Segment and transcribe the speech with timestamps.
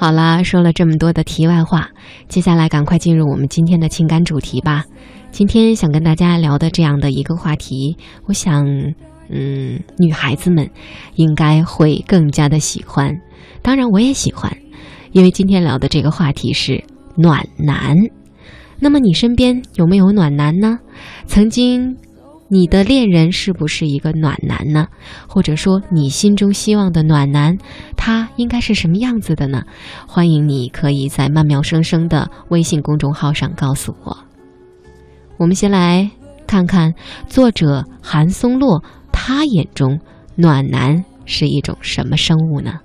[0.00, 1.90] 好啦，说了这么多的题外话，
[2.28, 4.84] 接下来赶快进入我们今天的情感主题吧。
[5.32, 8.64] 今天想跟大家聊的这样的一个话题，我想，
[9.28, 10.70] 嗯，女孩子们
[11.16, 13.20] 应该会更加的喜欢，
[13.60, 14.56] 当然我也喜欢，
[15.10, 16.84] 因为今天聊的这个话题是
[17.16, 17.96] 暖男。
[18.78, 20.78] 那么你身边有没有暖男呢？
[21.26, 21.96] 曾经。
[22.50, 24.88] 你的恋人是不是一个暖男呢？
[25.28, 27.58] 或者说，你心中希望的暖男，
[27.94, 29.62] 他应该是什么样子的呢？
[30.06, 34.16] 欢迎你可以在曼妙生生的微信公众号上告诉我。
[35.36, 36.10] 我们先来
[36.46, 36.94] 看看
[37.26, 40.00] 作者韩松洛，他眼中
[40.34, 42.80] 暖男是一种什么生物呢？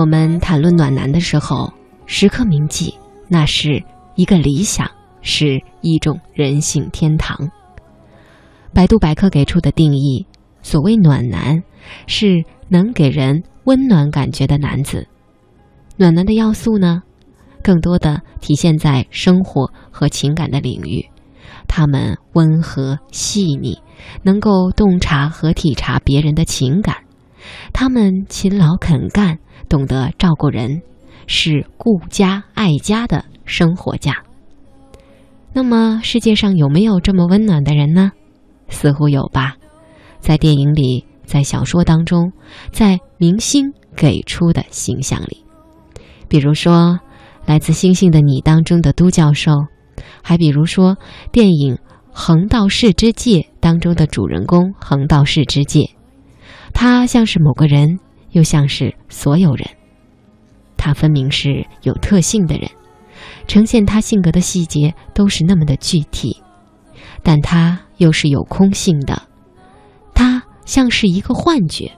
[0.00, 1.70] 我们谈论暖男的时候，
[2.06, 2.94] 时刻铭记，
[3.28, 4.90] 那是一个理想，
[5.20, 7.50] 是一种人性天堂。
[8.72, 10.26] 百度百科给出的定义：
[10.62, 11.62] 所谓暖男，
[12.06, 15.06] 是能给人温暖感觉的男子。
[15.98, 17.02] 暖男的要素呢，
[17.62, 21.04] 更多的体现在生活和情感的领域。
[21.68, 23.78] 他们温和细腻，
[24.22, 26.96] 能够洞察和体察别人的情感。
[27.72, 29.38] 他们勤劳肯干。
[29.68, 30.82] 懂得照顾人，
[31.28, 34.24] 是顾家爱家的生活家。
[35.52, 38.10] 那么，世界上有没有这么温暖的人呢？
[38.68, 39.54] 似乎有吧，
[40.18, 42.32] 在电影里，在小说当中，
[42.72, 45.44] 在明星给出的形象里，
[46.28, 46.72] 比如说
[47.46, 49.52] 《来自星星的你》当中的都教授，
[50.20, 50.96] 还比如说
[51.30, 51.76] 电影
[52.10, 55.90] 《横道世之介》当中的主人公横道世之介，
[56.80, 57.98] 他像是某个人。
[58.30, 59.68] 又像是所有人，
[60.76, 62.70] 他分明是有特性的人，
[63.48, 66.40] 呈现他性格的细节都是那么的具体，
[67.24, 69.20] 但他又是有空性的，
[70.14, 71.90] 他像是一个幻觉。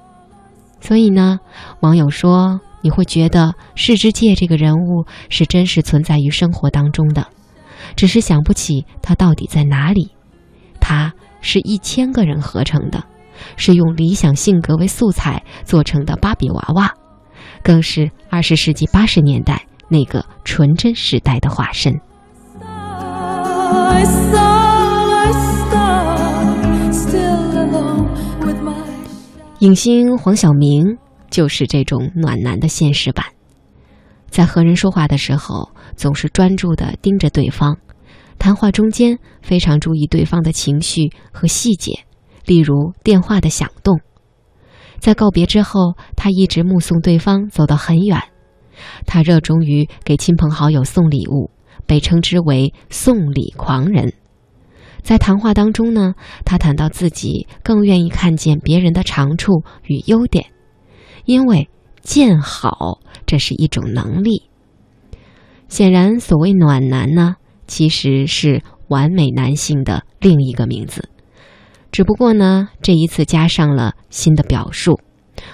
[0.80, 1.39] 所以呢，
[1.80, 7.27] 网友说你会觉得世之介这个人物是真实存在于生活当中的，
[7.95, 10.12] 只是想不起他到底在哪里。
[10.80, 11.12] 他
[11.42, 13.05] 是一千个人合成的。
[13.57, 16.93] 是用理想性格为素材做成的芭比娃娃，
[17.63, 21.93] 更是二十世纪八十年代那个纯真时代的化身。
[29.61, 30.99] 影星黄晓明
[31.31, 33.25] 就是这种暖男的现实版，
[34.29, 37.79] 在和人说话的时候总是专注的盯着对方，
[38.41, 41.93] 谈话中间非常注意对方的情绪和细节。
[42.45, 44.01] 例如电话的响动，
[44.98, 48.20] 在告别之后，他一直目送对方走到很远。
[49.07, 51.51] 他热衷于给亲朋好友送礼物，
[51.86, 54.14] 被称之为“送礼狂人”。
[55.02, 56.14] 在谈话当中呢，
[56.45, 60.47] 他谈到自己更愿意看见别人的长处与优点，
[61.25, 61.69] 因为
[62.01, 64.48] 见好这是一种能力。
[65.69, 67.36] 显然，所谓暖男呢，
[67.67, 71.08] 其实是完美男性的另一个名字。
[71.92, 74.98] 只不过呢，这一次加上了新的表述，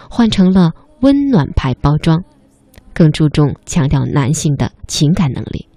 [0.09, 2.23] 换成了温暖派包装，
[2.95, 5.69] 更注重强调男性的情感能力，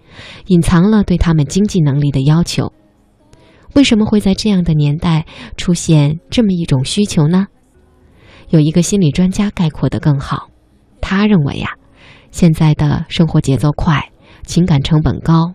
[0.46, 2.72] 隐藏了对他们经济能力的要求。
[3.74, 5.26] 为什么会在这样的年代
[5.58, 7.48] 出现这么一种需求呢？
[8.50, 10.50] 有一个心理专家概括的更好，
[11.02, 11.70] 他认为呀，
[12.30, 14.12] 现在的生活节奏快，
[14.46, 15.54] 情感成本高，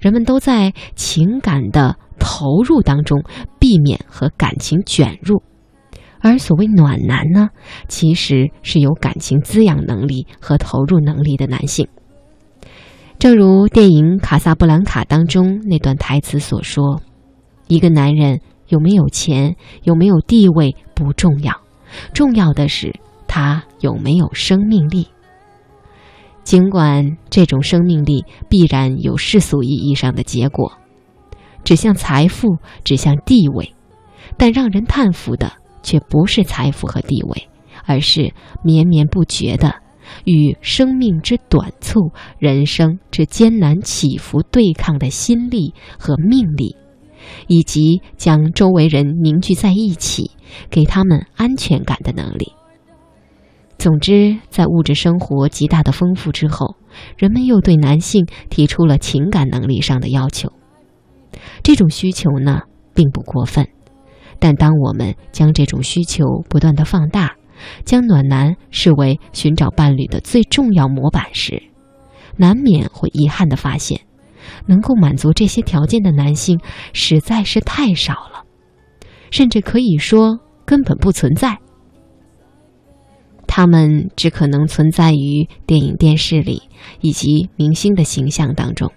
[0.00, 1.96] 人们都在情感的。
[2.16, 3.22] 投入当中，
[3.58, 5.42] 避免和感情卷入，
[6.20, 7.50] 而所谓暖男呢，
[7.88, 11.88] 其实是有感情滋养能力和投入能力的男性。
[13.18, 17.02] 正如电影《卡萨布兰卡》当中那段台词所说
[17.68, 21.52] ：“一个男人有没有钱，有没有地位不重要，
[22.14, 22.94] 重要的是
[23.26, 25.08] 他有没有生命力。
[26.44, 30.72] 尽管这种生命力必然有世俗意义上的结果。”
[31.64, 33.74] 指向财富，指向地位，
[34.36, 35.50] 但让人叹服的
[35.82, 37.48] 却不是财富和地位，
[37.86, 39.74] 而是绵绵不绝的
[40.24, 46.76] 与生命之短促、人生之艰难起伏对抗的心力和命力，
[47.46, 50.30] 以及将周围人凝聚在一起，
[50.68, 52.52] 给他们安全感的能力。
[53.76, 56.76] 总之，在物质生活极大的丰富之后，
[57.18, 60.50] 人们又对男性提出了情感能力上的要求。
[61.62, 62.62] 这种需求呢，
[62.94, 63.68] 并不过分，
[64.38, 67.36] 但当我们将这种需求不断的放大，
[67.84, 71.62] 将暖男视为寻找伴侣的最重要模板时，
[72.36, 74.00] 难免会遗憾的发现，
[74.66, 76.58] 能够满足这些条件的男性
[76.92, 78.44] 实在是太少了，
[79.30, 81.58] 甚至可以说根本不存在。
[83.56, 86.64] 他们只可能存在于电影、电视里
[87.00, 88.90] 以及明星的形象当中，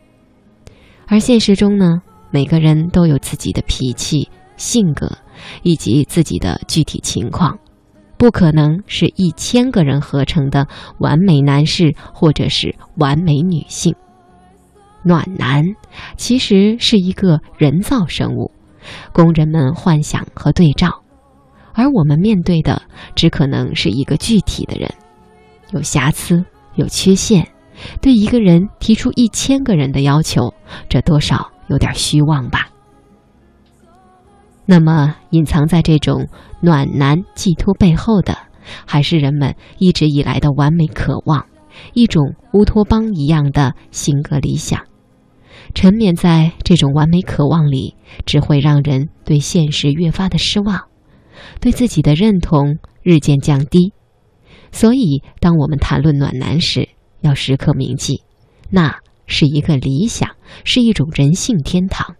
[1.05, 2.01] 而现实中呢，
[2.31, 5.15] 每个人都有自己的脾气、性格
[5.61, 7.59] 以及自己的具体情况。
[8.17, 10.67] 不可能是一千个人合成的
[10.97, 13.93] 完美男士或者是完美女性。
[15.03, 15.63] 暖男
[16.15, 18.49] 其实是一个人造生物，
[19.13, 21.03] 供人们幻想和对照，
[21.77, 22.81] 而我们面对的
[23.13, 24.91] 只可能是一个具体的人，
[25.69, 26.43] 有瑕疵，
[26.73, 27.47] 有缺陷。
[28.01, 30.51] 对一个人提出一千个人的要求，
[30.89, 32.67] 这多少有点虚妄吧。
[34.65, 36.27] 那么，隐藏在这种
[36.61, 38.35] 暖男寄托背后的，
[38.87, 41.45] 还是人们一直以来的完美渴望，
[41.93, 44.81] 一种乌托邦一样的性格理想。
[45.75, 47.95] 沉湎在这种完美渴望里，
[48.25, 50.81] 只会让人对现实越发的失望，
[51.59, 53.93] 对自己的认同日渐降低。
[54.71, 56.89] 所以，当我们谈论暖男时，
[57.21, 58.21] 要时刻铭记，
[58.69, 60.31] 那是一个理想，
[60.63, 62.15] 是一种人性天堂。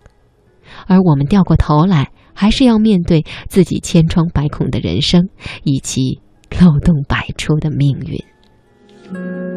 [0.87, 2.11] 而我们掉过头来。
[2.39, 5.27] 还是要面对自己千疮百孔的人生，
[5.63, 6.21] 以及
[6.61, 9.56] 漏洞百出的命运。